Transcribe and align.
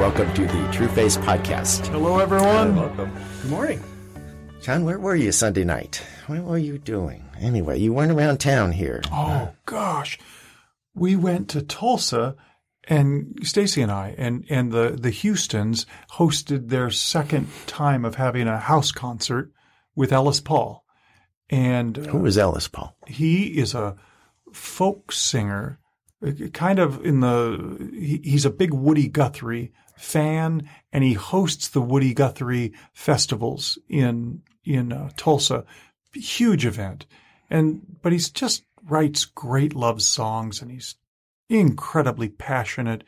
Welcome 0.00 0.32
to 0.32 0.46
the 0.46 0.62
Trueface 0.72 1.22
Podcast. 1.22 1.88
Hello, 1.88 2.18
everyone. 2.20 2.74
Welcome. 2.74 3.12
Good 3.42 3.50
morning. 3.50 3.84
John, 4.62 4.86
where 4.86 4.98
were 4.98 5.14
you 5.14 5.30
Sunday 5.30 5.62
night? 5.62 6.02
What 6.26 6.42
were 6.42 6.56
you 6.56 6.78
doing? 6.78 7.28
Anyway, 7.38 7.78
you 7.78 7.92
weren't 7.92 8.10
around 8.10 8.38
town 8.38 8.72
here. 8.72 9.02
Oh 9.12 9.52
gosh, 9.66 10.18
we 10.94 11.16
went 11.16 11.50
to 11.50 11.60
Tulsa, 11.60 12.34
and 12.88 13.38
Stacy 13.42 13.82
and 13.82 13.92
I 13.92 14.14
and 14.16 14.46
and 14.48 14.72
the 14.72 14.96
the 14.98 15.10
Houstons 15.10 15.84
hosted 16.12 16.70
their 16.70 16.88
second 16.90 17.48
time 17.66 18.06
of 18.06 18.14
having 18.14 18.48
a 18.48 18.56
house 18.58 18.92
concert 18.92 19.52
with 19.94 20.12
Ellis 20.12 20.40
Paul, 20.40 20.82
and 21.50 21.98
uh, 21.98 22.02
Who 22.10 22.20
was 22.20 22.38
Ellis 22.38 22.68
Paul? 22.68 22.96
he 23.06 23.58
is 23.58 23.74
a 23.74 23.96
folk 24.54 25.12
singer, 25.12 25.78
kind 26.52 26.78
of 26.78 27.04
in 27.04 27.20
the. 27.20 27.90
He, 27.92 28.20
he's 28.22 28.44
a 28.44 28.50
big 28.50 28.72
Woody 28.72 29.08
Guthrie 29.08 29.72
fan, 29.96 30.68
and 30.92 31.04
he 31.04 31.14
hosts 31.14 31.68
the 31.68 31.80
Woody 31.80 32.14
Guthrie 32.14 32.72
festivals 32.92 33.78
in 33.88 34.42
in 34.64 34.92
uh, 34.92 35.10
Tulsa. 35.16 35.64
Huge 36.12 36.66
event, 36.66 37.06
and 37.48 37.80
but 38.02 38.12
he's 38.12 38.30
just 38.30 38.64
writes 38.84 39.24
great 39.24 39.74
love 39.74 40.02
songs, 40.02 40.60
and 40.60 40.70
he's 40.70 40.96
incredibly 41.48 42.28
passionate 42.28 43.04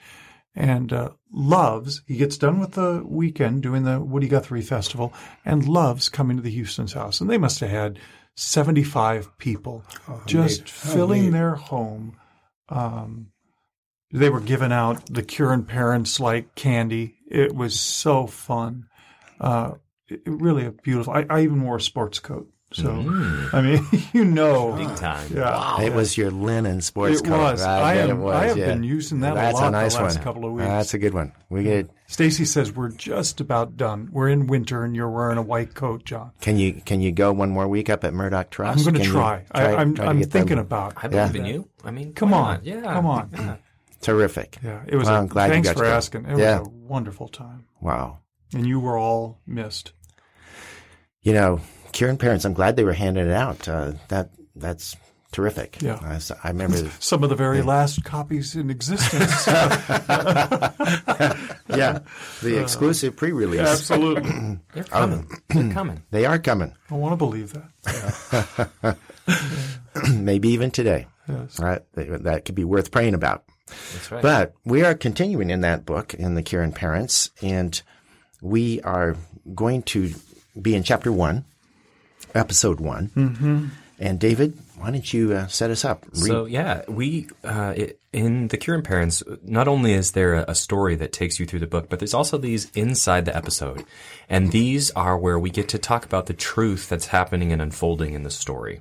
and 0.55 0.93
uh, 0.93 1.11
loves. 1.33 2.03
He 2.07 2.17
gets 2.17 2.37
done 2.37 2.61
with 2.61 2.73
the 2.73 3.03
weekend 3.05 3.63
doing 3.63 3.85
the 3.85 4.01
Woody 4.01 4.29
Guthrie 4.29 4.63
Festival 4.63 5.13
and 5.45 5.69
loves 5.69 6.09
coming 6.09 6.37
to 6.37 6.43
the 6.43 6.51
Houston's 6.51 6.93
house. 6.93 7.21
And 7.21 7.31
they 7.31 7.39
must 7.39 7.61
have 7.61 7.71
had 7.71 7.99
75 8.35 9.37
people 9.39 9.85
just 10.27 10.61
neat. 10.61 10.69
filling 10.69 11.31
their 11.31 11.55
home. 11.55 12.17
Um, 12.69 13.29
they 14.13 14.29
were 14.29 14.41
giving 14.41 14.73
out 14.73 15.07
the 15.07 15.23
Cure 15.23 15.53
and 15.53 15.67
parents 15.67 16.21
like 16.21 16.55
candy. 16.55 17.17
It 17.31 17.55
was 17.55 17.79
so 17.79 18.27
fun. 18.27 18.87
Uh, 19.41 19.75
it, 20.09 20.23
it 20.27 20.31
really 20.31 20.67
a 20.67 20.73
beautiful. 20.73 21.13
I, 21.13 21.27
I 21.29 21.43
even 21.43 21.63
wore 21.63 21.77
a 21.77 21.81
sports 21.81 22.19
coat. 22.19 22.51
So 22.73 22.85
mm. 22.89 23.53
I 23.55 23.61
mean, 23.61 23.87
you 24.13 24.25
know, 24.25 24.73
Big 24.77 24.95
time. 24.97 25.29
yeah, 25.35 25.81
It 25.83 25.93
was 25.93 26.17
your 26.17 26.31
linen 26.31 26.81
sports 26.81 27.21
It 27.21 27.25
coat. 27.27 27.39
was. 27.39 27.63
I, 27.63 27.81
I 27.81 27.95
am- 27.97 28.11
it 28.11 28.15
was. 28.15 28.35
I 28.35 28.45
have 28.47 28.57
yeah. 28.59 28.67
been 28.67 28.83
using 28.83 29.21
that 29.21 29.33
a 29.33 29.35
That's 29.37 29.55
lot 29.55 29.63
a 29.63 29.67
the 29.67 29.71
nice 29.73 29.95
last 29.97 30.15
one. 30.17 30.25
couple 30.25 30.45
of 30.47 30.53
weeks. 30.53 30.67
That's 30.67 30.95
a 30.95 30.99
good 30.99 31.15
one. 31.15 31.33
We 31.51 31.63
get. 31.65 31.91
Stacy 32.07 32.45
says 32.45 32.73
we're 32.73 32.91
just 32.91 33.41
about 33.41 33.77
done. 33.77 34.09
We're 34.13 34.29
in 34.29 34.47
winter, 34.47 34.85
and 34.85 34.95
you're 34.95 35.09
wearing 35.11 35.39
a 35.39 35.43
white 35.43 35.75
coat, 35.75 36.05
John. 36.05 36.33
Can 36.41 36.59
you 36.59 36.75
can 36.75 37.01
you 37.01 37.11
go 37.13 37.33
one 37.33 37.51
more 37.51 37.67
week 37.69 37.89
up 37.91 38.05
at 38.05 38.13
Murdock 38.13 38.51
Trust? 38.51 38.87
I'm 38.87 38.93
going 38.93 39.03
to 39.05 39.11
try. 39.11 39.45
I, 39.53 39.75
I'm, 39.77 39.95
try 39.95 40.07
I'm 40.07 40.19
get 40.19 40.31
thinking 40.31 40.57
one? 40.57 40.67
about. 40.67 40.93
I 40.97 41.09
believe 41.09 41.35
Yeah. 41.35 41.41
in 41.41 41.47
you. 41.47 41.69
I 41.85 41.91
mean, 41.91 42.13
Come 42.13 42.35
on. 42.35 42.55
not? 42.57 42.65
Yeah. 42.67 42.83
Come 42.83 43.07
on. 43.07 43.31
Yeah. 43.33 43.57
Terrific. 44.03 44.59
Yeah, 44.63 44.83
it 44.87 44.97
was. 44.97 45.07
Well, 45.07 45.17
a, 45.17 45.19
I'm 45.21 45.27
glad 45.29 45.47
you 45.47 45.53
thanks 45.55 45.69
got 45.69 45.77
for 45.79 45.85
to 45.85 45.91
asking. 45.91 46.27
It 46.27 46.39
Yeah. 46.39 46.59
was 46.59 46.69
a 46.69 46.71
wonderful 46.71 47.29
time, 47.29 47.65
Wow. 47.81 48.19
and 48.53 48.67
you 48.67 48.81
were 48.81 48.99
all 48.99 49.39
missed. 49.47 49.93
You 51.23 51.33
know, 51.35 51.61
Cure 51.93 52.11
and 52.11 52.19
parents. 52.19 52.45
I'm 52.45 52.55
glad 52.55 52.77
they 52.77 52.85
were 52.85 52.93
handing 52.93 53.27
it 53.27 53.33
out. 53.33 53.69
Uh, 53.69 53.93
that 54.09 54.31
that's 54.57 54.97
terrific. 55.33 55.81
Yeah. 55.81 55.99
I, 56.03 56.15
s- 56.17 56.33
I 56.45 56.49
remember. 56.49 56.91
Some 57.01 57.23
of 57.25 57.31
the 57.31 57.37
very 57.37 57.63
last 57.63 58.05
copies 58.05 58.55
in 58.57 58.69
existence. 58.71 59.47
yeah, 60.27 60.73
the 62.43 62.61
exclusive 62.61 63.17
pre-release. 63.17 63.61
Absolutely, 63.61 64.59
They're 64.75 64.85
coming. 64.85 65.31
They're 65.49 65.73
coming. 65.73 66.03
They 66.11 66.27
are 66.27 66.39
coming. 66.39 66.75
I 66.91 66.95
want 66.95 67.13
to 67.13 67.17
believe 67.17 67.55
that. 67.55 68.97
Maybe 70.13 70.49
even 70.51 70.71
today. 70.71 71.07
Yes. 71.29 71.59
Right. 71.61 71.83
That 71.95 72.25
that 72.25 72.45
could 72.45 72.55
be 72.55 72.65
worth 72.65 72.91
praying 72.91 73.15
about. 73.15 73.45
That's 73.67 74.11
right. 74.13 74.23
But 74.23 74.55
we 74.65 74.85
are 74.85 74.95
continuing 74.95 75.51
in 75.51 75.61
that 75.63 75.87
book 75.87 76.15
in 76.15 76.35
the 76.35 76.43
Cure 76.43 76.63
and 76.63 76.75
Parents, 76.75 77.31
and 77.43 77.81
we 78.43 78.81
are 78.83 79.17
going 79.55 79.83
to 79.85 80.13
be 80.61 80.75
in 80.75 80.83
chapter 80.83 81.11
one, 81.13 81.45
episode 82.35 82.81
one. 82.81 83.09
Mm-hmm. 83.17 83.67
And 83.99 84.19
David, 84.19 84.59
why 84.79 84.91
don't 84.91 85.13
you 85.15 85.33
uh, 85.33 85.47
set 85.47 85.71
us 85.71 85.85
up? 85.85 86.05
Read- 86.07 86.17
So 86.27 86.45
yeah, 86.47 86.83
we 86.89 87.29
uh, 87.45 87.75
in 88.13 88.49
the 88.49 88.57
Cure 88.57 88.75
and 88.75 88.85
Parents. 88.85 89.23
Not 89.45 89.69
only 89.69 89.93
is 89.93 90.11
there 90.13 90.35
a, 90.35 90.45
a 90.49 90.55
story 90.57 90.97
that 90.97 91.13
takes 91.13 91.39
you 91.39 91.47
through 91.47 91.61
the 91.61 91.69
book, 91.69 91.89
but 91.89 92.01
there's 92.01 92.15
also 92.15 92.37
these 92.37 92.69
inside 92.73 93.27
the 93.27 93.37
episode, 93.37 93.85
and 94.29 94.51
these 94.51 94.91
are 94.93 95.17
where 95.17 95.39
we 95.39 95.51
get 95.51 95.69
to 95.69 95.79
talk 95.79 96.05
about 96.05 96.27
the 96.27 96.35
truth 96.35 96.89
that's 96.89 97.07
happening 97.07 97.53
and 97.53 97.63
unfolding 97.63 98.13
in 98.15 98.25
the 98.25 98.31
story. 98.31 98.81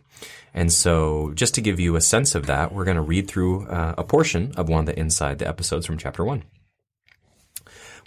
And 0.56 0.72
so, 0.73 1.31
just 1.35 1.53
to 1.56 1.62
give 1.62 1.79
you 1.79 1.96
a 1.96 2.02
sense 2.02 2.34
of 2.34 2.47
that, 2.47 2.73
we're 2.73 2.84
going 2.85 2.96
to 2.97 3.02
read 3.02 3.28
through 3.28 3.68
uh, 3.68 3.94
a 3.97 4.03
portion 4.03 4.53
of 4.58 4.69
one 4.69 4.79
of 4.81 4.85
the 4.88 5.00
inside 5.00 5.38
the 5.38 5.47
episodes 5.47 5.85
from 5.85 5.97
chapter 6.00 6.25
one. 6.25 6.44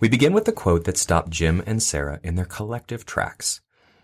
We 0.00 0.08
begin 0.08 0.32
with 0.32 0.44
the 0.44 0.52
quote 0.52 0.84
that 0.84 0.98
stopped 0.98 1.30
Jim 1.30 1.62
and 1.64 1.82
Sarah 1.82 2.18
in 2.24 2.34
their 2.34 2.44
collective 2.44 3.06
tracks. 3.06 3.60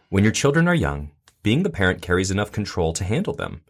When 0.08 0.22
your 0.24 0.32
children 0.32 0.68
are 0.68 0.74
young, 0.74 1.10
being 1.42 1.62
the 1.62 1.70
parent 1.70 2.02
carries 2.02 2.30
enough 2.30 2.52
control 2.52 2.92
to 2.92 3.04
handle 3.04 3.34
them. 3.34 3.62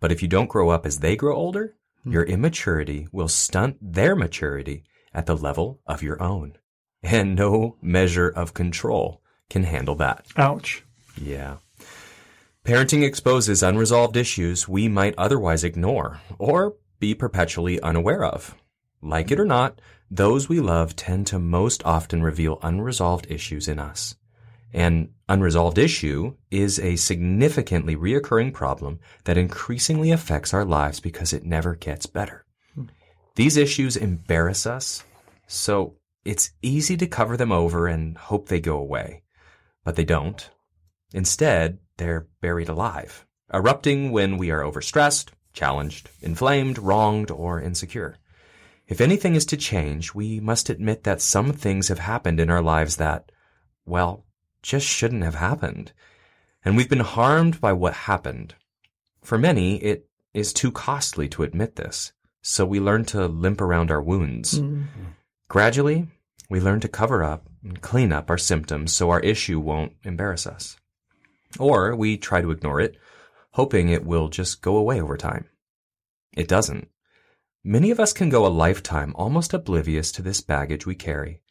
But 0.00 0.12
if 0.12 0.22
you 0.22 0.28
don't 0.28 0.48
grow 0.48 0.70
up 0.70 0.86
as 0.86 0.98
they 0.98 1.16
grow 1.16 1.36
older, 1.36 1.74
hmm. 2.02 2.12
your 2.12 2.24
immaturity 2.24 3.08
will 3.12 3.28
stunt 3.28 3.76
their 3.80 4.14
maturity 4.14 4.84
at 5.14 5.26
the 5.26 5.36
level 5.36 5.80
of 5.86 6.02
your 6.02 6.22
own. 6.22 6.56
And 7.02 7.34
no 7.34 7.76
measure 7.80 8.28
of 8.28 8.54
control 8.54 9.22
can 9.48 9.64
handle 9.64 9.94
that. 9.96 10.26
Ouch. 10.36 10.84
Yeah. 11.20 11.56
Parenting 12.64 13.02
exposes 13.02 13.62
unresolved 13.62 14.16
issues 14.16 14.68
we 14.68 14.88
might 14.88 15.14
otherwise 15.16 15.64
ignore 15.64 16.20
or 16.38 16.76
be 17.00 17.14
perpetually 17.14 17.80
unaware 17.80 18.24
of. 18.24 18.54
Like 19.00 19.30
it 19.30 19.40
or 19.40 19.46
not, 19.46 19.80
those 20.10 20.48
we 20.48 20.60
love 20.60 20.96
tend 20.96 21.26
to 21.28 21.38
most 21.38 21.82
often 21.84 22.22
reveal 22.22 22.58
unresolved 22.62 23.26
issues 23.30 23.68
in 23.68 23.78
us. 23.78 24.16
An 24.72 25.10
unresolved 25.28 25.78
issue 25.78 26.36
is 26.50 26.78
a 26.78 26.96
significantly 26.96 27.96
reoccurring 27.96 28.52
problem 28.52 29.00
that 29.24 29.38
increasingly 29.38 30.10
affects 30.10 30.52
our 30.52 30.64
lives 30.64 31.00
because 31.00 31.32
it 31.32 31.44
never 31.44 31.74
gets 31.74 32.06
better. 32.06 32.44
Hmm. 32.74 32.84
These 33.34 33.56
issues 33.56 33.96
embarrass 33.96 34.66
us, 34.66 35.04
so 35.46 35.96
it's 36.24 36.50
easy 36.60 36.96
to 36.98 37.06
cover 37.06 37.36
them 37.36 37.52
over 37.52 37.86
and 37.86 38.16
hope 38.16 38.48
they 38.48 38.60
go 38.60 38.78
away. 38.78 39.22
But 39.84 39.96
they 39.96 40.04
don't. 40.04 40.50
Instead, 41.14 41.78
they're 41.96 42.28
buried 42.42 42.68
alive, 42.68 43.26
erupting 43.52 44.12
when 44.12 44.36
we 44.36 44.50
are 44.50 44.60
overstressed, 44.60 45.28
challenged, 45.54 46.10
inflamed, 46.20 46.78
wronged, 46.78 47.30
or 47.30 47.60
insecure. 47.60 48.18
If 48.86 49.00
anything 49.00 49.34
is 49.34 49.46
to 49.46 49.56
change, 49.56 50.14
we 50.14 50.40
must 50.40 50.68
admit 50.68 51.04
that 51.04 51.22
some 51.22 51.52
things 51.52 51.88
have 51.88 51.98
happened 51.98 52.40
in 52.40 52.50
our 52.50 52.62
lives 52.62 52.96
that, 52.96 53.30
well, 53.86 54.26
just 54.62 54.86
shouldn't 54.86 55.24
have 55.24 55.36
happened. 55.36 55.92
And 56.64 56.76
we've 56.76 56.88
been 56.88 57.00
harmed 57.00 57.60
by 57.60 57.72
what 57.72 57.94
happened. 57.94 58.54
For 59.22 59.38
many, 59.38 59.76
it 59.82 60.08
is 60.34 60.52
too 60.52 60.70
costly 60.70 61.28
to 61.30 61.42
admit 61.42 61.76
this, 61.76 62.12
so 62.42 62.64
we 62.64 62.80
learn 62.80 63.04
to 63.06 63.26
limp 63.26 63.60
around 63.60 63.90
our 63.90 64.02
wounds. 64.02 64.60
Mm-hmm. 64.60 64.82
Gradually, 65.48 66.08
we 66.50 66.60
learn 66.60 66.80
to 66.80 66.88
cover 66.88 67.22
up 67.22 67.48
and 67.62 67.80
clean 67.80 68.12
up 68.12 68.30
our 68.30 68.38
symptoms 68.38 68.92
so 68.92 69.10
our 69.10 69.20
issue 69.20 69.60
won't 69.60 69.92
embarrass 70.04 70.46
us. 70.46 70.76
Or 71.58 71.94
we 71.94 72.16
try 72.16 72.40
to 72.40 72.50
ignore 72.50 72.80
it, 72.80 72.96
hoping 73.52 73.88
it 73.88 74.04
will 74.04 74.28
just 74.28 74.62
go 74.62 74.76
away 74.76 75.00
over 75.00 75.16
time. 75.16 75.46
It 76.36 76.48
doesn't. 76.48 76.88
Many 77.64 77.90
of 77.90 78.00
us 78.00 78.12
can 78.12 78.28
go 78.28 78.46
a 78.46 78.48
lifetime 78.48 79.12
almost 79.16 79.52
oblivious 79.52 80.12
to 80.12 80.22
this 80.22 80.40
baggage 80.40 80.86
we 80.86 80.94
carry. 80.94 81.42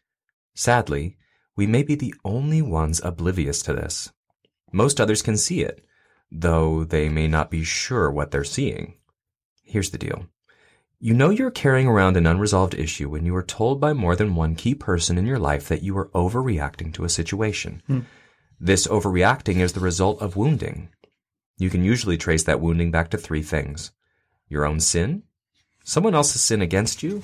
Sadly, 0.55 1.17
we 1.57 1.67
may 1.67 1.83
be 1.83 1.95
the 1.95 2.13
only 2.23 2.61
ones 2.61 3.01
oblivious 3.03 3.61
to 3.63 3.73
this. 3.73 4.13
Most 4.71 5.01
others 5.01 5.21
can 5.21 5.35
see 5.35 5.61
it, 5.61 5.83
though 6.31 6.85
they 6.85 7.09
may 7.09 7.27
not 7.27 7.51
be 7.51 7.63
sure 7.63 8.09
what 8.09 8.31
they're 8.31 8.45
seeing. 8.45 8.93
Here's 9.63 9.89
the 9.89 9.97
deal. 9.97 10.27
You 10.99 11.13
know 11.13 11.29
you're 11.29 11.51
carrying 11.51 11.87
around 11.87 12.15
an 12.15 12.25
unresolved 12.25 12.73
issue 12.73 13.09
when 13.09 13.25
you 13.25 13.35
are 13.35 13.43
told 13.43 13.81
by 13.81 13.93
more 13.93 14.15
than 14.15 14.35
one 14.35 14.55
key 14.55 14.75
person 14.75 15.17
in 15.17 15.25
your 15.25 15.39
life 15.39 15.67
that 15.67 15.83
you 15.83 15.97
are 15.97 16.09
overreacting 16.09 16.93
to 16.93 17.03
a 17.03 17.09
situation. 17.09 17.81
Hmm. 17.87 17.99
This 18.59 18.87
overreacting 18.87 19.57
is 19.57 19.73
the 19.73 19.79
result 19.79 20.21
of 20.21 20.35
wounding. 20.35 20.89
You 21.57 21.69
can 21.69 21.83
usually 21.83 22.17
trace 22.17 22.43
that 22.43 22.61
wounding 22.61 22.91
back 22.91 23.09
to 23.11 23.17
three 23.17 23.43
things 23.43 23.91
your 24.49 24.65
own 24.65 24.79
sin, 24.79 25.23
someone 25.83 26.15
else's 26.15 26.41
sin 26.41 26.61
against 26.61 27.03
you, 27.03 27.23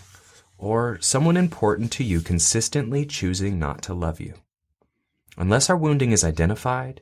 or 0.58 1.00
someone 1.02 1.38
important 1.38 1.92
to 1.94 2.04
you 2.04 2.22
consistently 2.22 3.06
choosing 3.06 3.60
not 3.60 3.82
to 3.84 3.94
love 3.94 4.20
you. 4.20 4.34
Unless 5.38 5.70
our 5.70 5.78
wounding 5.78 6.12
is 6.12 6.24
identified 6.24 7.02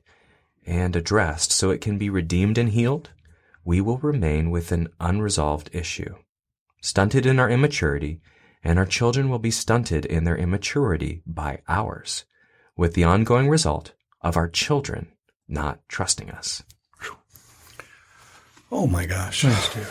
and 0.66 0.96
addressed 0.96 1.52
so 1.52 1.70
it 1.70 1.82
can 1.82 1.98
be 1.98 2.10
redeemed 2.10 2.58
and 2.58 2.70
healed, 2.70 3.10
we 3.64 3.82
will 3.82 3.98
remain 3.98 4.50
with 4.50 4.72
an 4.72 4.88
unresolved 5.00 5.70
issue. 5.74 6.16
Stunted 6.82 7.26
in 7.26 7.40
our 7.40 7.50
immaturity, 7.50 8.22
and 8.64 8.80
our 8.80 8.86
children 8.86 9.30
will 9.30 9.40
be 9.40 9.52
stunted 9.52 10.06
in 10.06 10.24
their 10.24 10.38
immaturity 10.38 11.22
by 11.26 11.62
ours, 11.68 12.26
with 12.76 12.94
the 12.94 13.04
ongoing 13.04 13.50
result 13.50 13.94
of 14.22 14.38
our 14.38 14.48
children 14.48 15.12
not 15.48 15.80
trusting 15.88 16.32
us. 16.32 16.64
Oh 18.72 18.88
my 18.88 19.06
gosh. 19.06 19.42
Thanks, 19.42 19.74
Dude! 19.74 19.86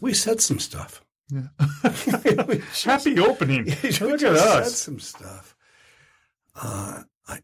We 0.00 0.14
said 0.14 0.40
some 0.40 0.60
stuff. 0.60 0.99
Happy 2.84 3.18
opening. 3.18 3.64
Look 4.00 4.22
at 4.22 4.24
us. 4.24 4.76
some 4.76 4.98
stuff. 4.98 5.56
Uh, 6.54 7.02
I, 7.28 7.38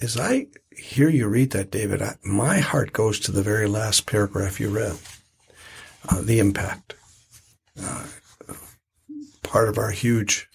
as 0.00 0.18
I 0.18 0.46
hear 0.70 1.08
you 1.08 1.28
read 1.28 1.50
that, 1.52 1.70
David, 1.70 2.02
I, 2.02 2.16
my 2.24 2.58
heart 2.58 2.92
goes 2.92 3.20
to 3.20 3.32
the 3.32 3.42
very 3.42 3.66
last 3.66 4.06
paragraph 4.06 4.60
you 4.60 4.68
read. 4.68 4.98
Uh, 6.08 6.20
the 6.20 6.40
impact. 6.40 6.94
Uh, 7.80 8.06
part 9.42 9.68
of 9.68 9.78
our 9.78 9.90
huge 9.90 10.48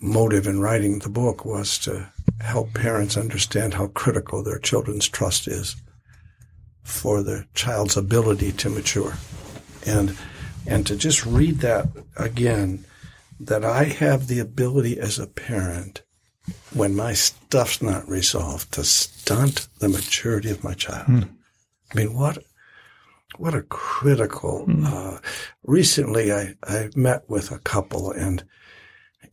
motive 0.00 0.46
in 0.46 0.60
writing 0.60 0.98
the 0.98 1.08
book 1.08 1.44
was 1.44 1.78
to 1.78 2.10
help 2.40 2.72
parents 2.74 3.16
understand 3.16 3.74
how 3.74 3.86
critical 3.88 4.42
their 4.42 4.58
children's 4.58 5.08
trust 5.08 5.46
is 5.46 5.76
for 6.82 7.22
the 7.22 7.46
child's 7.54 7.96
ability 7.96 8.52
to 8.52 8.68
mature. 8.68 9.14
And 9.86 10.16
and 10.66 10.86
to 10.86 10.96
just 10.96 11.24
read 11.26 11.58
that 11.58 11.88
again, 12.16 12.84
that 13.40 13.64
I 13.64 13.84
have 13.84 14.26
the 14.26 14.38
ability 14.38 14.98
as 14.98 15.18
a 15.18 15.26
parent, 15.26 16.02
when 16.72 16.94
my 16.94 17.12
stuff's 17.12 17.82
not 17.82 18.08
resolved, 18.08 18.72
to 18.72 18.84
stunt 18.84 19.68
the 19.78 19.88
maturity 19.88 20.50
of 20.50 20.64
my 20.64 20.74
child. 20.74 21.08
I 21.92 21.94
mean, 21.94 22.14
what 22.14 22.38
what 23.38 23.54
a 23.54 23.62
critical. 23.62 24.66
Uh, 24.86 25.18
recently, 25.64 26.32
I 26.32 26.54
I 26.62 26.90
met 26.94 27.28
with 27.28 27.50
a 27.50 27.58
couple, 27.58 28.10
and 28.12 28.44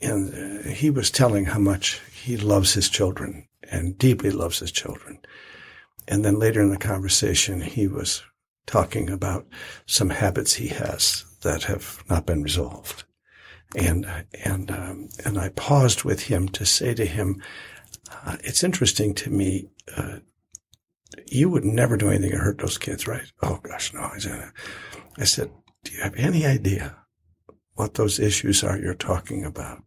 and 0.02 0.66
uh, 0.66 0.70
he 0.70 0.90
was 0.90 1.12
telling 1.12 1.46
how 1.46 1.60
much 1.60 2.02
he 2.14 2.38
loves 2.38 2.74
his 2.74 2.90
children 2.90 3.48
and 3.72 3.98
deeply 3.98 4.32
loves 4.32 4.60
his 4.60 4.72
children. 4.72 5.20
And 6.08 6.26
then 6.26 6.40
later 6.40 6.62
in 6.62 6.70
the 6.70 6.78
conversation, 6.78 7.62
he 7.62 7.88
was 7.88 8.24
talking 8.70 9.10
about 9.10 9.48
some 9.88 10.12
habits 10.12 10.54
he 10.54 10.68
has 10.68 11.26
that 11.42 11.64
have 11.64 12.04
not 12.08 12.28
been 12.28 12.44
resolved. 12.44 13.04
And, 13.76 14.06
and, 14.44 14.70
um, 14.70 15.10
and 15.26 15.40
I 15.40 15.50
paused 15.50 16.04
with 16.04 16.22
him 16.24 16.48
to 16.50 16.66
say 16.66 16.94
to 16.94 17.06
him, 17.06 17.42
uh, 18.26 18.38
it's 18.44 18.64
interesting 18.64 19.16
to 19.16 19.32
me, 19.32 19.70
uh, 19.98 20.20
you 21.26 21.50
would 21.50 21.66
never 21.66 21.98
do 21.98 22.10
anything 22.10 22.32
to 22.32 22.38
hurt 22.38 22.60
those 22.60 22.78
kids, 22.78 23.08
right? 23.08 23.32
Oh 23.42 23.60
gosh, 23.64 23.92
no. 23.92 24.02
I 24.02 24.20
said, 24.20 24.52
I 25.18 25.24
said, 25.24 25.52
do 25.84 25.94
you 25.94 26.02
have 26.02 26.16
any 26.16 26.46
idea 26.46 26.96
what 27.74 27.96
those 27.96 28.20
issues 28.20 28.64
are 28.64 28.78
you're 28.78 28.94
talking 28.94 29.46
about? 29.46 29.82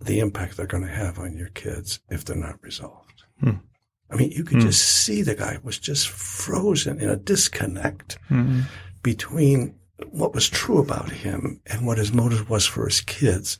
The 0.00 0.20
impact 0.20 0.56
they're 0.56 0.66
going 0.66 0.86
to 0.86 0.88
have 0.88 1.18
on 1.18 1.36
your 1.36 1.48
kids 1.48 1.98
if 2.08 2.24
they're 2.24 2.36
not 2.36 2.62
resolved. 2.62 3.24
I 4.10 4.16
mean, 4.16 4.30
you 4.30 4.44
could 4.44 4.58
hmm. 4.58 4.66
just 4.66 4.82
see 4.82 5.22
the 5.22 5.34
guy 5.34 5.58
was 5.62 5.78
just 5.78 6.08
frozen 6.08 7.00
in 7.00 7.10
a 7.10 7.16
disconnect 7.16 8.18
hmm. 8.28 8.60
between 9.02 9.74
what 10.10 10.34
was 10.34 10.48
true 10.48 10.78
about 10.78 11.10
him 11.10 11.60
and 11.66 11.86
what 11.86 11.98
his 11.98 12.12
motive 12.12 12.48
was 12.48 12.66
for 12.66 12.86
his 12.86 13.00
kids 13.00 13.58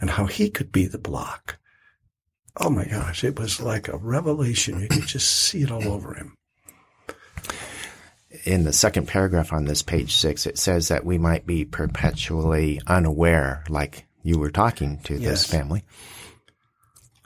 and 0.00 0.10
how 0.10 0.26
he 0.26 0.48
could 0.50 0.72
be 0.72 0.86
the 0.86 0.98
block. 0.98 1.58
Oh 2.56 2.70
my 2.70 2.84
gosh, 2.84 3.24
it 3.24 3.38
was 3.38 3.60
like 3.60 3.88
a 3.88 3.96
revelation. 3.96 4.80
You 4.80 4.88
could 4.88 5.06
just 5.06 5.28
see 5.28 5.62
it 5.62 5.72
all 5.72 5.88
over 5.88 6.14
him. 6.14 6.36
In 8.44 8.64
the 8.64 8.72
second 8.72 9.08
paragraph 9.08 9.52
on 9.52 9.64
this 9.64 9.82
page 9.82 10.14
six, 10.16 10.46
it 10.46 10.58
says 10.58 10.88
that 10.88 11.04
we 11.04 11.18
might 11.18 11.46
be 11.46 11.64
perpetually 11.64 12.80
unaware, 12.86 13.64
like 13.68 14.06
you 14.22 14.38
were 14.38 14.50
talking 14.50 14.98
to 15.04 15.14
this 15.14 15.22
Yes. 15.22 15.46
family. 15.46 15.84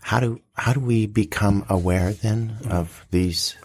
How 0.08 0.20
do 0.20 0.40
how 0.54 0.72
do 0.72 0.80
we 0.80 1.04
become 1.04 1.66
aware 1.68 2.14
then 2.14 2.56
of 2.70 3.04
these 3.10 3.56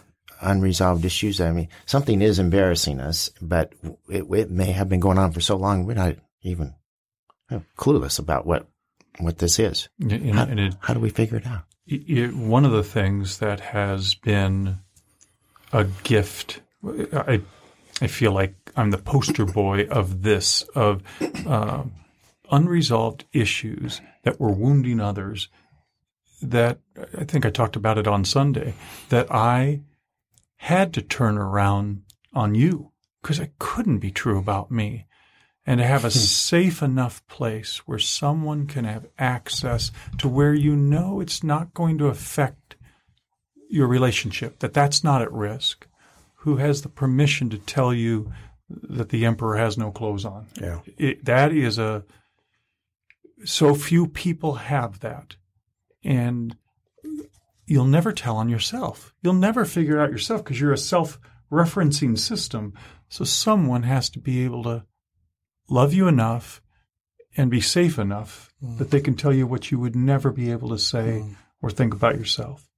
unresolved 0.42 1.02
issues? 1.02 1.40
I 1.40 1.52
mean, 1.52 1.68
something 1.86 2.20
is 2.20 2.38
embarrassing 2.38 3.00
us, 3.00 3.30
but 3.40 3.72
it, 4.10 4.26
it 4.30 4.50
may 4.50 4.72
have 4.72 4.90
been 4.90 5.00
going 5.00 5.16
on 5.16 5.32
for 5.32 5.40
so 5.40 5.56
long 5.56 5.86
we're 5.86 5.94
not 5.94 6.16
even 6.42 6.74
you 7.50 7.56
know, 7.56 7.62
clueless 7.78 8.18
about 8.18 8.46
what 8.46 8.68
what 9.20 9.38
this 9.38 9.58
is. 9.58 9.88
And, 9.98 10.34
How, 10.34 10.42
and 10.42 10.60
it, 10.60 10.74
how 10.80 10.92
do 10.92 11.00
we 11.00 11.08
figure 11.08 11.38
it 11.38 11.46
out? 11.46 11.62
it, 11.86 12.34
one 12.36 12.66
of 12.66 12.72
the 12.72 12.84
things 12.84 13.38
that 13.38 13.60
has 13.60 14.14
been 14.14 14.80
a 15.72 15.84
gift, 16.02 16.60
I, 16.84 17.40
I 18.02 18.06
feel 18.06 18.32
like 18.32 18.54
I'm 18.76 18.90
the 18.90 18.98
poster 18.98 19.46
boy 19.46 19.86
of 19.86 20.22
this, 20.22 20.60
of 20.74 21.02
uh, 21.46 21.84
unresolved 22.50 23.24
issues 23.32 24.02
that 24.24 24.38
were 24.38 24.52
wounding 24.52 25.00
others. 25.00 25.48
That 26.42 26.78
I 27.18 27.24
think 27.24 27.46
I 27.46 27.50
talked 27.50 27.76
about 27.76 27.98
it 27.98 28.06
on 28.06 28.24
Sunday. 28.24 28.74
That 29.08 29.32
I 29.32 29.80
had 30.56 30.94
to 30.94 31.02
turn 31.02 31.38
around 31.38 32.02
on 32.32 32.54
you 32.54 32.90
because 33.22 33.38
it 33.38 33.58
couldn't 33.58 33.98
be 33.98 34.10
true 34.10 34.38
about 34.38 34.70
me. 34.70 35.06
And 35.66 35.78
to 35.78 35.86
have 35.86 36.04
a 36.04 36.08
hmm. 36.08 36.18
safe 36.18 36.82
enough 36.82 37.26
place 37.26 37.78
where 37.86 37.98
someone 37.98 38.66
can 38.66 38.84
have 38.84 39.06
access 39.18 39.90
to 40.18 40.28
where 40.28 40.52
you 40.52 40.76
know 40.76 41.20
it's 41.20 41.42
not 41.42 41.72
going 41.72 41.96
to 41.98 42.08
affect 42.08 42.76
your 43.70 43.86
relationship, 43.86 44.58
that 44.58 44.74
that's 44.74 45.02
not 45.02 45.22
at 45.22 45.32
risk, 45.32 45.86
who 46.36 46.56
has 46.56 46.82
the 46.82 46.88
permission 46.88 47.48
to 47.50 47.58
tell 47.58 47.94
you 47.94 48.30
that 48.68 49.08
the 49.08 49.24
emperor 49.24 49.56
has 49.56 49.78
no 49.78 49.90
clothes 49.90 50.24
on. 50.24 50.46
Yeah. 50.60 50.80
It, 50.98 51.24
that 51.24 51.52
is 51.52 51.78
a, 51.78 52.04
so 53.44 53.74
few 53.74 54.06
people 54.06 54.54
have 54.54 55.00
that. 55.00 55.36
And 56.04 56.56
you'll 57.66 57.84
never 57.84 58.12
tell 58.12 58.36
on 58.36 58.48
yourself. 58.48 59.14
You'll 59.22 59.34
never 59.34 59.64
figure 59.64 59.98
it 59.98 60.02
out 60.02 60.10
yourself 60.10 60.44
because 60.44 60.60
you're 60.60 60.72
a 60.72 60.78
self 60.78 61.18
referencing 61.50 62.18
system. 62.18 62.74
So 63.08 63.24
someone 63.24 63.84
has 63.84 64.10
to 64.10 64.18
be 64.18 64.44
able 64.44 64.64
to 64.64 64.84
love 65.68 65.92
you 65.92 66.08
enough 66.08 66.60
and 67.36 67.50
be 67.50 67.60
safe 67.60 67.98
enough 67.98 68.52
mm. 68.62 68.78
that 68.78 68.90
they 68.90 69.00
can 69.00 69.14
tell 69.14 69.32
you 69.32 69.46
what 69.46 69.70
you 69.70 69.78
would 69.78 69.96
never 69.96 70.30
be 70.30 70.50
able 70.50 70.68
to 70.70 70.78
say 70.78 71.22
mm. 71.22 71.36
or 71.62 71.70
think 71.70 71.94
about 71.94 72.16
yourself. 72.16 72.68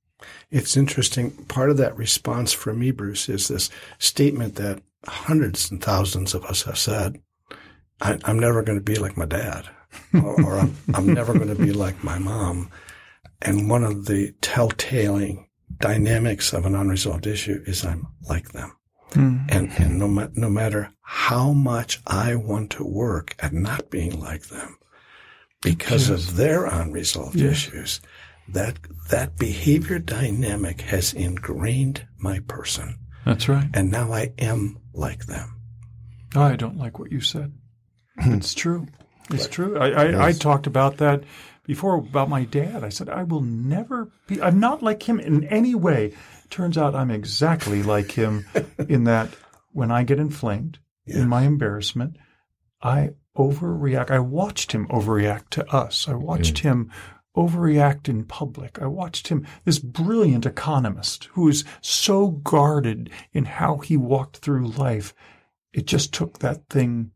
It's 0.50 0.76
interesting. 0.76 1.32
Part 1.46 1.70
of 1.70 1.76
that 1.76 1.96
response 1.96 2.52
for 2.52 2.73
me, 2.73 2.90
Bruce, 2.90 3.28
is 3.28 3.49
this 3.49 3.70
statement 3.99 4.55
that 4.56 4.82
hundreds 5.06 5.70
and 5.70 5.82
thousands 5.82 6.34
of 6.34 6.44
us 6.44 6.62
have 6.62 6.78
said. 6.78 7.20
I, 8.00 8.19
I'm 8.25 8.38
never 8.38 8.62
going 8.62 8.78
to 8.78 8.84
be 8.84 8.96
like 8.96 9.17
my 9.17 9.26
dad, 9.26 9.67
or, 10.14 10.43
or 10.43 10.58
I'm, 10.58 10.76
I'm 10.94 11.12
never 11.12 11.32
going 11.34 11.49
to 11.49 11.55
be 11.55 11.73
like 11.73 12.02
my 12.05 12.19
mom. 12.19 12.70
And 13.42 13.68
one 13.68 13.84
of 13.84 14.06
the 14.06 14.32
telltale 14.40 15.44
dynamics 15.78 16.52
of 16.52 16.64
an 16.64 16.74
unresolved 16.74 17.26
issue 17.26 17.62
is 17.66 17.84
I'm 17.84 18.06
like 18.28 18.52
them. 18.52 18.76
Hmm. 19.12 19.38
And, 19.48 19.70
and 19.78 19.98
no, 19.98 20.08
ma- 20.08 20.28
no 20.34 20.48
matter 20.50 20.92
how 21.02 21.52
much 21.52 22.00
I 22.06 22.34
want 22.34 22.70
to 22.72 22.84
work 22.84 23.34
at 23.38 23.52
not 23.52 23.90
being 23.90 24.18
like 24.18 24.46
them 24.46 24.78
because 25.62 26.11
of 26.11 26.37
their 26.37 26.66
unresolved 26.66 27.40
issues, 27.40 28.00
that, 28.49 28.78
that 29.11 29.37
behavior 29.37 29.99
dynamic 29.99 30.80
has 30.82 31.12
ingrained 31.12 32.06
my 32.18 32.40
person. 32.40 32.99
That's 33.25 33.49
right. 33.49 33.68
And 33.75 33.90
now 33.90 34.12
I 34.12 34.32
am 34.38 34.78
like 34.92 35.26
them. 35.26 35.61
I 36.34 36.56
don't 36.56 36.78
like 36.78 36.99
what 36.99 37.12
you 37.12 37.20
said. 37.20 37.52
it's 38.18 38.54
true. 38.54 38.87
It's 39.30 39.49
true. 39.49 39.78
I, 39.78 39.88
I, 39.88 40.26
I 40.28 40.33
talked 40.33 40.66
about 40.66 40.99
that 40.99 41.25
before 41.64 41.97
about 41.97 42.28
my 42.28 42.45
dad. 42.45 42.85
I 42.85 42.88
said, 42.88 43.09
I 43.09 43.25
will 43.25 43.40
never 43.40 44.11
be, 44.26 44.40
I'm 44.40 44.61
not 44.61 44.83
like 44.83 45.09
him 45.09 45.18
in 45.18 45.45
any 45.45 45.75
way. 45.75 46.14
Turns 46.49 46.78
out 46.78 46.95
I'm 46.95 47.11
exactly 47.11 47.83
like 47.83 48.12
him 48.12 48.47
in 48.88 49.04
that 49.04 49.30
when 49.73 49.90
I 49.90 50.04
get 50.04 50.18
inflamed 50.18 50.78
in 51.06 51.28
my 51.28 51.42
embarrassment, 51.42 52.16
I 52.83 53.11
overreact. 53.37 54.11
I 54.11 54.18
watched 54.21 54.73
him 54.73 54.87
overreact 54.88 55.50
to 55.50 55.68
us. 55.71 56.09
I 56.09 56.14
watched 56.14 56.56
mm. 56.56 56.61
him 56.61 56.92
overreact 57.37 58.09
in 58.09 58.25
public. 58.25 58.80
I 58.80 58.87
watched 58.87 59.28
him, 59.28 59.47
this 59.64 59.78
brilliant 59.78 60.47
economist 60.47 61.25
who 61.33 61.49
is 61.49 61.64
so 61.83 62.28
guarded 62.28 63.11
in 63.33 63.45
how 63.45 63.78
he 63.78 63.97
walked 63.97 64.38
through 64.38 64.68
life. 64.68 65.14
It 65.73 65.87
just 65.87 66.14
took 66.14 66.38
that 66.38 66.68
thing 66.71 67.12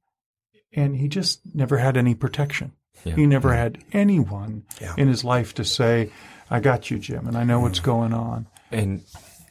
and 0.72 0.96
he 0.96 1.08
just 1.08 1.40
never 1.54 1.78
had 1.78 1.96
any 1.96 2.14
protection. 2.14 2.72
He 3.02 3.24
never 3.26 3.54
had 3.54 3.78
anyone 3.92 4.64
Yeah. 4.80 4.94
in 4.98 5.08
his 5.08 5.24
life 5.24 5.54
to 5.54 5.64
say, 5.64 6.10
I 6.50 6.60
got 6.60 6.90
you, 6.90 6.98
Jim, 6.98 7.26
and 7.26 7.36
I 7.36 7.44
know 7.44 7.60
what's 7.60 7.80
going 7.80 8.12
on. 8.12 8.46
And 8.70 9.02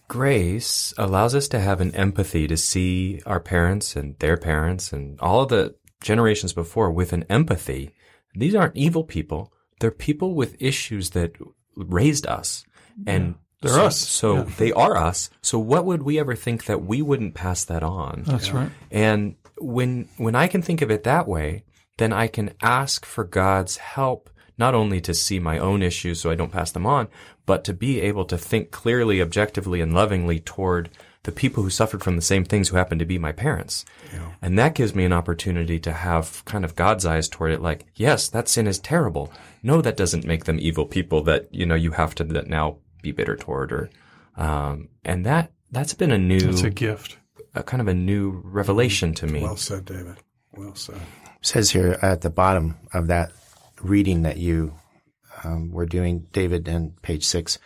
grace 0.08 0.94
allows 0.98 1.34
us 1.36 1.48
to 1.50 1.60
have 1.60 1.82
an 1.82 1.94
empathy 1.96 2.48
to 2.48 2.58
see 2.58 3.22
our 3.26 3.40
parents 3.40 3.96
and 3.96 4.18
their 4.20 4.38
parents 4.38 4.94
and 4.94 5.20
all 5.20 5.42
of 5.42 5.50
the 5.50 5.76
generations 6.02 6.54
before 6.54 6.92
with 6.92 7.12
an 7.14 7.26
empathy. 7.30 7.92
These 8.36 8.56
aren't 8.56 8.78
evil 8.78 9.04
people. 9.04 9.52
They're 9.80 9.92
people 9.92 10.36
with 10.36 10.56
issues 10.62 11.12
that 11.12 11.34
raised 11.76 12.28
us. 12.28 12.64
And 13.08 13.36
They're 13.62 13.72
so, 13.74 13.86
us. 13.86 13.98
So 13.98 14.36
Yeah. 14.36 14.44
they 14.58 14.72
are 14.74 14.96
us. 14.96 15.30
So 15.42 15.58
what 15.60 15.86
would 15.86 16.04
we 16.04 16.20
ever 16.20 16.36
think 16.36 16.66
that 16.66 16.84
we 16.86 17.02
wouldn't 17.02 17.34
pass 17.34 17.64
that 17.66 17.84
on? 17.84 18.24
That's 18.26 18.52
right. 18.52 18.70
And 18.92 19.36
when 19.60 20.10
when 20.18 20.36
I 20.36 20.48
can 20.48 20.62
think 20.62 20.82
of 20.82 20.92
it 20.92 21.04
that 21.04 21.28
way, 21.28 21.64
then 21.98 22.14
I 22.14 22.28
can 22.28 22.54
ask 22.62 23.06
for 23.06 23.24
God's 23.24 23.78
help 23.78 24.30
not 24.58 24.76
only 24.76 25.00
to 25.02 25.14
see 25.14 25.40
my 25.40 25.58
own 25.58 25.82
issues 25.82 26.20
so 26.20 26.30
I 26.30 26.36
don't 26.36 26.52
pass 26.52 26.72
them 26.72 26.86
on, 26.86 27.08
but 27.46 27.64
to 27.64 27.74
be 27.74 28.02
able 28.02 28.26
to 28.26 28.38
think 28.38 28.72
clearly, 28.72 29.22
objectively, 29.22 29.80
and 29.80 29.94
lovingly 29.94 30.40
toward 30.40 30.90
the 31.24 31.32
people 31.32 31.64
who 31.64 31.70
suffered 31.70 32.04
from 32.04 32.16
the 32.16 32.22
same 32.22 32.46
things 32.46 32.70
who 32.70 32.78
happened 32.78 33.00
to 33.00 33.06
be 33.06 33.18
my 33.18 33.32
parents. 33.32 33.86
Yeah. 34.14 34.32
And 34.42 34.58
that 34.58 34.76
gives 34.76 34.96
me 34.96 35.06
an 35.06 35.14
opportunity 35.14 35.80
to 35.80 35.92
have 35.92 36.44
kind 36.46 36.64
of 36.64 36.76
God's 36.76 37.06
eyes 37.06 37.28
toward 37.28 37.52
it. 37.52 37.62
Like, 37.62 37.86
yes, 37.96 38.30
that 38.30 38.48
sin 38.48 38.68
is 38.68 38.80
terrible. 38.80 39.32
No, 39.62 39.82
that 39.82 39.98
doesn't 39.98 40.26
make 40.26 40.46
them 40.46 40.60
evil 40.60 40.86
people 40.86 41.24
that, 41.24 41.54
you 41.54 41.66
know, 41.66 41.76
you 41.76 41.92
have 41.92 42.16
to 42.16 42.24
that 42.24 42.48
now 42.48 42.78
be 43.02 43.12
bitter 43.12 43.36
toward 43.36 43.72
or, 43.72 43.90
um, 44.38 44.90
and 45.04 45.26
that, 45.26 45.52
that's 45.72 45.94
been 45.94 46.12
a 46.12 46.18
new, 46.18 46.50
It's 46.50 46.64
a 46.64 46.70
gift. 46.70 47.19
A 47.56 47.64
kind 47.64 47.82
of 47.82 47.88
a 47.88 47.94
new 47.94 48.42
revelation 48.44 49.14
to 49.16 49.28
me. 49.28 49.42
Well 49.42 49.58
said, 49.58 49.86
David. 49.86 50.18
Well 50.56 50.76
said. 50.76 51.00
says 51.42 51.72
here 51.72 51.98
at 52.02 52.22
the 52.22 52.30
bottom 52.30 52.78
of 52.94 53.08
that 53.08 53.32
reading 53.82 54.24
that 54.24 54.38
you 54.38 54.74
um, 55.44 55.72
were 55.72 55.86
doing, 55.86 56.28
David, 56.32 56.68
and 56.68 57.00
page 57.02 57.26
six, 57.26 57.60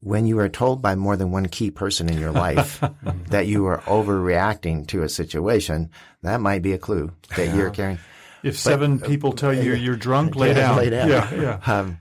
when 0.00 0.26
you 0.26 0.38
are 0.38 0.48
told 0.48 0.82
by 0.82 0.94
more 0.94 1.16
than 1.16 1.30
one 1.30 1.46
key 1.46 1.70
person 1.70 2.08
in 2.08 2.18
your 2.18 2.32
life 2.46 2.82
that 3.28 3.46
you 3.46 3.66
are 3.66 3.78
overreacting 3.82 4.86
to 4.88 5.02
a 5.02 5.08
situation, 5.08 5.90
that 6.22 6.40
might 6.40 6.62
be 6.62 6.72
a 6.72 6.78
clue 6.78 7.12
that 7.36 7.54
you're 7.54 7.70
carrying. 7.70 7.98
If 8.42 8.58
seven 8.58 9.00
people 9.00 9.32
tell 9.32 9.54
you 9.54 9.74
you're 9.74 9.96
drunk, 9.96 10.36
lay 10.36 10.52
down. 10.52 10.76
Lay 10.76 10.90
down. 10.90 11.08
Yeah, 11.08 11.34
yeah. 11.34 11.60
Um, 11.66 11.98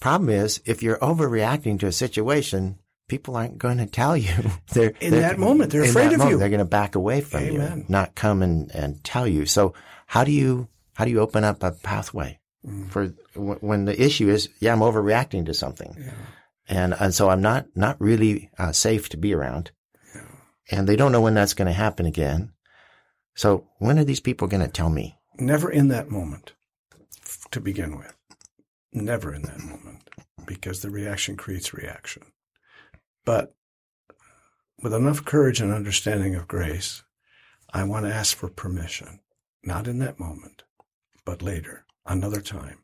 problem 0.00 0.30
is, 0.30 0.62
if 0.64 0.82
you're 0.82 0.98
overreacting 0.98 1.78
to 1.80 1.86
a 1.86 1.92
situation, 1.92 2.78
people 3.08 3.36
aren't 3.36 3.58
going 3.58 3.78
to 3.78 3.86
tell 3.86 4.16
you. 4.16 4.32
They're 4.72 4.92
In 5.00 5.10
they're- 5.12 5.20
that 5.20 5.38
moment, 5.38 5.70
they're 5.72 5.82
afraid 5.84 6.12
of 6.12 6.18
moment, 6.18 6.30
you. 6.30 6.38
They're 6.38 6.48
going 6.48 6.58
to 6.60 6.64
back 6.64 6.94
away 6.94 7.20
from 7.20 7.42
Amen. 7.42 7.78
you, 7.80 7.84
not 7.88 8.14
come 8.14 8.42
and, 8.42 8.70
and 8.74 9.02
tell 9.04 9.26
you. 9.26 9.46
So 9.46 9.74
how 10.06 10.24
do 10.24 10.32
you 10.32 10.68
how 10.94 11.04
do 11.04 11.10
you 11.10 11.20
open 11.20 11.44
up 11.44 11.62
a 11.62 11.72
pathway 11.72 12.38
Mm. 12.64 12.88
for 12.90 13.08
w- 13.34 13.58
when 13.60 13.86
the 13.86 14.00
issue 14.00 14.28
is, 14.28 14.48
yeah, 14.60 14.72
I'm 14.72 14.78
overreacting 14.78 15.46
to 15.46 15.52
something, 15.54 15.96
and 16.68 16.94
and 16.94 17.12
so 17.12 17.28
I'm 17.28 17.42
not 17.42 17.66
not 17.74 18.00
really 18.00 18.50
uh, 18.56 18.70
safe 18.70 19.08
to 19.08 19.16
be 19.16 19.34
around, 19.34 19.72
and 20.70 20.88
they 20.88 20.94
don't 20.94 21.10
know 21.10 21.20
when 21.20 21.34
that's 21.34 21.54
going 21.54 21.66
to 21.66 21.72
happen 21.72 22.06
again. 22.06 22.52
So 23.34 23.66
when 23.78 23.98
are 23.98 24.04
these 24.04 24.20
people 24.20 24.46
going 24.46 24.62
to 24.62 24.68
tell 24.70 24.90
me? 24.90 25.18
Never 25.40 25.68
in 25.72 25.88
that 25.88 26.08
moment 26.08 26.52
to 27.50 27.58
begin 27.60 27.98
with. 27.98 28.14
Never 28.92 29.34
in 29.34 29.42
that 29.42 29.58
moment 29.58 30.08
because 30.46 30.82
the 30.82 30.90
reaction 30.90 31.36
creates 31.36 31.74
reaction. 31.74 32.22
But 33.24 33.54
with 34.82 34.92
enough 34.94 35.24
courage 35.24 35.60
and 35.60 35.72
understanding 35.72 36.34
of 36.34 36.48
grace, 36.48 37.02
I 37.72 37.84
want 37.84 38.04
to 38.06 38.12
ask 38.14 38.36
for 38.36 38.48
permission, 38.48 39.20
not 39.62 39.86
in 39.86 39.98
that 40.00 40.18
moment, 40.20 40.64
but 41.24 41.42
later, 41.42 41.86
another 42.04 42.40
time. 42.40 42.78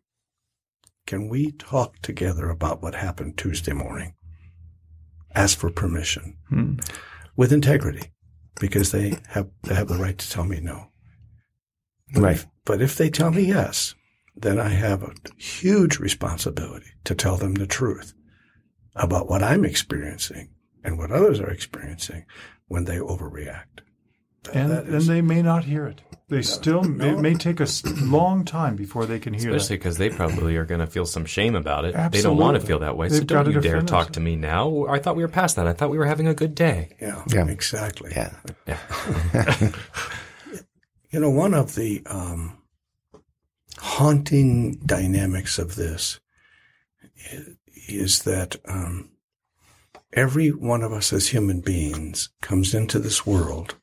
Can 1.07 1.29
we 1.29 1.53
talk 1.53 1.99
together 2.03 2.51
about 2.51 2.83
what 2.83 2.95
happened 2.95 3.37
Tuesday 3.37 3.73
morning? 3.73 4.15
Ask 5.35 5.59
for 5.59 5.71
permission 5.71 6.37
Hmm. 6.49 6.75
with 7.37 7.53
integrity 7.53 8.13
because 8.61 8.93
they 8.93 9.19
have, 9.29 9.49
they 9.63 9.75
have 9.75 9.89
the 9.89 9.99
right 9.99 10.17
to 10.19 10.31
tell 10.31 10.45
me 10.45 10.61
no. 10.61 10.91
Right. 12.15 12.45
But 12.65 12.81
if 12.81 12.97
they 12.97 13.11
tell 13.11 13.31
me 13.31 13.43
yes, 13.43 13.95
then 14.37 14.59
I 14.59 14.69
have 14.69 15.03
a 15.03 15.15
huge 15.37 15.99
responsibility 15.99 16.91
to 17.05 17.15
tell 17.15 17.37
them 17.37 17.55
the 17.55 17.67
truth 17.67 18.15
about 18.99 19.29
what 19.29 19.43
I'm 19.43 19.65
experiencing 19.65 20.51
and 20.85 20.99
what 20.99 21.11
others 21.11 21.41
are 21.41 21.51
experiencing 21.51 22.25
when 22.67 22.85
they 22.85 22.97
overreact. 22.97 23.81
That- 24.45 24.57
And 24.57 24.71
that 24.71 24.85
and 24.87 25.03
they 25.03 25.21
may 25.23 25.43
not 25.43 25.65
hear 25.65 25.87
it. 25.87 26.01
They 26.29 26.43
still 26.43 26.85
it 27.01 27.19
may 27.21 27.33
take 27.35 27.59
a 27.59 27.67
long 28.03 28.45
time 28.45 28.77
before 28.77 29.07
they 29.07 29.19
can 29.19 29.33
hear 29.33 29.49
Especially 29.55 29.77
because 29.79 29.97
they 29.97 30.11
probably 30.11 30.57
are 30.57 30.67
going 30.67 30.81
to 30.81 30.87
feel 30.87 31.07
some 31.07 31.25
shame 31.25 31.55
about 31.55 31.87
it. 31.87 31.95
They 32.13 32.21
don't 32.21 32.37
want 32.37 32.61
to 32.61 32.67
feel 32.67 32.81
that 32.81 32.99
way. 32.99 33.09
so 33.09 33.15
They've 33.17 33.27
got 33.27 33.45
don't 33.45 33.55
you 33.55 33.61
dare 33.63 33.73
defend 33.73 33.89
talk 33.89 34.13
to 34.13 34.21
me 34.21 34.37
now. 34.37 34.85
I 34.87 34.99
thought 34.99 35.17
we 35.17 35.23
were 35.23 35.29
past 35.29 35.57
that. 35.57 35.67
I 35.67 35.73
thought 35.73 35.89
we 35.89 35.97
were 35.97 36.05
having 36.05 36.29
a 36.29 36.35
good 36.35 36.55
day. 36.55 36.95
yeah, 37.01 37.25
Yeah. 37.33 37.47
exactly. 37.49 38.13
Yeah. 38.15 38.35
You 41.11 41.21
know, 41.21 41.31
one 41.31 41.55
of 41.55 41.75
the 41.75 42.03
um, 42.05 42.59
haunting 43.79 44.79
dynamics 44.85 45.59
of 45.59 45.75
this 45.75 46.21
i- 47.33 47.45
is 47.89 48.23
that 48.23 48.57
um, 48.67 49.11
every 50.13 50.49
one 50.49 50.83
of 50.83 50.93
us 50.93 51.13
as 51.13 51.29
human 51.29 51.61
beings 51.61 52.31
comes 52.41 52.75
into 52.75 52.99
this 52.99 53.27
world 53.27 53.77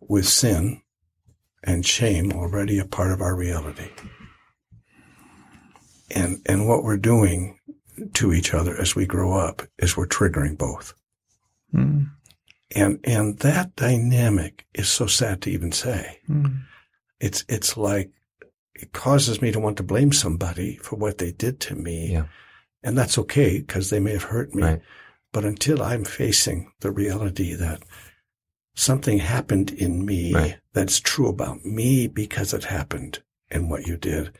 with 0.00 0.28
sin 0.28 0.82
and 1.62 1.86
shame 1.86 2.32
already 2.32 2.78
a 2.78 2.84
part 2.84 3.12
of 3.12 3.20
our 3.20 3.34
reality. 3.34 3.90
And, 6.10 6.40
and 6.46 6.68
what 6.68 6.84
we're 6.84 6.96
doing 6.96 7.58
to 8.14 8.32
each 8.32 8.54
other 8.54 8.76
as 8.80 8.94
we 8.94 9.06
grow 9.06 9.32
up 9.32 9.62
is 9.78 9.96
we're 9.96 10.06
triggering 10.06 10.58
both. 10.58 10.94
Hmm. 11.72 12.04
And 12.74 12.98
and 13.04 13.38
that 13.40 13.76
dynamic 13.76 14.66
is 14.74 14.88
so 14.88 15.06
sad 15.06 15.42
to 15.42 15.50
even 15.50 15.70
say. 15.72 16.20
Hmm. 16.26 16.46
It's 17.20 17.44
it's 17.48 17.76
like 17.76 18.10
it 18.74 18.92
causes 18.92 19.40
me 19.40 19.52
to 19.52 19.60
want 19.60 19.76
to 19.78 19.82
blame 19.82 20.12
somebody 20.12 20.76
for 20.76 20.96
what 20.96 21.18
they 21.18 21.32
did 21.32 21.60
to 21.60 21.74
me. 21.74 22.12
Yeah. 22.12 22.26
And 22.82 22.98
that's 22.98 23.18
okay 23.18 23.60
because 23.60 23.90
they 23.90 24.00
may 24.00 24.12
have 24.12 24.24
hurt 24.24 24.54
me. 24.54 24.62
Right. 24.62 24.80
But 25.32 25.44
until 25.44 25.82
I'm 25.82 26.04
facing 26.04 26.70
the 26.80 26.90
reality 26.90 27.54
that 27.54 27.82
something 28.74 29.18
happened 29.18 29.70
in 29.70 30.04
me 30.04 30.34
Right. 30.34 30.56
that's 30.72 31.00
true 31.00 31.28
about 31.28 31.64
me 31.64 32.06
because 32.08 32.52
it 32.52 32.64
happened 32.64 33.22
and 33.50 33.70
what 33.70 33.86
you 33.86 33.96
did, 33.96 34.32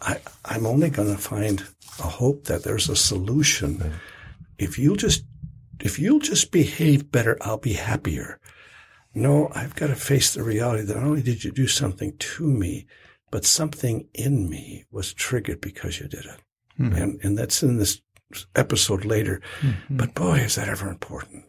I, 0.00 0.20
I'm 0.44 0.66
only 0.66 0.90
going 0.90 1.08
to 1.14 1.20
find 1.20 1.64
a 1.98 2.02
hope 2.08 2.44
that 2.44 2.62
there's 2.64 2.88
a 2.88 2.96
solution. 2.96 3.94
If 4.58 4.78
you'll 4.78 4.96
just, 4.96 5.24
if 5.80 5.98
you'll 5.98 6.20
just 6.20 6.50
behave 6.52 7.10
better, 7.10 7.36
I'll 7.40 7.58
be 7.58 7.72
happier. 7.74 8.38
No, 9.14 9.50
I've 9.54 9.76
got 9.76 9.88
to 9.88 9.94
face 9.96 10.34
the 10.34 10.42
reality 10.42 10.84
that 10.84 10.96
not 10.96 11.04
only 11.04 11.22
did 11.22 11.44
you 11.44 11.52
do 11.52 11.66
something 11.68 12.16
to 12.18 12.44
me, 12.44 12.86
but 13.34 13.44
something 13.44 14.06
in 14.14 14.48
me 14.48 14.84
was 14.92 15.12
triggered 15.12 15.60
because 15.60 15.98
you 15.98 16.06
did 16.06 16.24
it. 16.24 16.40
And, 16.78 17.18
and 17.24 17.36
that's 17.36 17.64
in 17.64 17.78
this 17.78 18.00
episode 18.54 19.04
later. 19.04 19.40
But 19.90 20.14
boy, 20.14 20.36
is 20.36 20.54
that 20.54 20.68
ever 20.68 20.88
important. 20.88 21.46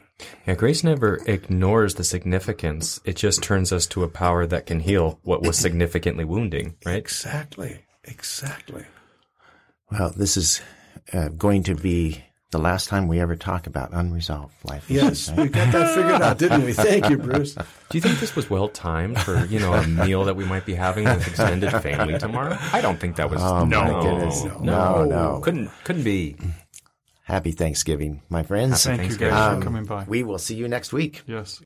Yeah, 0.47 0.55
grace 0.55 0.83
never 0.83 1.21
ignores 1.27 1.93
the 1.93 2.03
significance. 2.03 2.99
It 3.05 3.17
just 3.17 3.43
turns 3.43 3.71
us 3.71 3.85
to 3.85 4.01
a 4.01 4.07
power 4.07 4.47
that 4.47 4.65
can 4.65 4.79
heal 4.79 5.19
what 5.21 5.43
was 5.43 5.59
significantly 5.59 6.25
wounding, 6.25 6.73
right? 6.83 6.95
Exactly. 6.95 7.85
Exactly. 8.03 8.85
Well, 9.91 10.11
this 10.17 10.37
is 10.37 10.61
uh, 11.13 11.27
going 11.27 11.61
to 11.65 11.75
be 11.75 12.23
the 12.55 12.61
last 12.61 12.87
time 12.87 13.09
we 13.09 13.19
ever 13.19 13.35
talk 13.35 13.67
about 13.67 13.89
unresolved 13.91 14.53
life. 14.63 14.89
Yes, 14.89 15.27
issues, 15.27 15.35
we 15.37 15.49
got 15.49 15.73
that 15.73 15.93
figured 15.93 16.21
out, 16.21 16.37
didn't 16.37 16.63
we? 16.63 16.71
Thank 16.71 17.09
you, 17.09 17.17
Bruce. 17.17 17.53
Do 17.89 17.97
you 17.97 18.01
think 18.01 18.19
this 18.21 18.33
was 18.33 18.49
well 18.49 18.69
timed 18.69 19.19
for, 19.19 19.43
you 19.47 19.59
know, 19.59 19.73
a 19.73 19.85
meal 19.85 20.23
that 20.23 20.37
we 20.37 20.45
might 20.45 20.65
be 20.65 20.73
having 20.73 21.03
with 21.03 21.27
extended 21.27 21.69
family 21.71 22.17
tomorrow? 22.17 22.57
I 22.71 22.79
don't 22.79 22.97
think 22.97 23.17
that 23.17 23.29
was 23.29 23.41
Oh, 23.41 23.65
no, 23.65 23.81
my 23.83 24.01
goodness. 24.01 24.43
no, 24.45 24.57
No, 24.61 25.03
no. 25.05 25.39
couldn't 25.43 25.69
couldn't 25.83 26.03
be. 26.03 26.37
Happy 27.23 27.51
Thanksgiving, 27.51 28.21
my 28.29 28.43
friends. 28.43 28.83
Thank 28.85 29.09
you 29.11 29.17
guys 29.17 29.33
Um, 29.33 29.59
for 29.59 29.65
coming 29.65 29.83
by. 29.83 30.05
We 30.07 30.23
will 30.23 30.37
see 30.37 30.55
you 30.55 30.67
next 30.69 30.93
week. 30.93 31.23
yes. 31.27 31.59